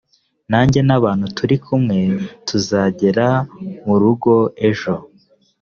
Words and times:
nanjye 0.51 0.79
n’abantu 0.87 1.25
turi 1.37 1.55
kumwe 1.65 1.97
tuzagera 2.47 3.27
mu 3.85 3.95
rugo 4.01 4.33
ejo 4.67 4.93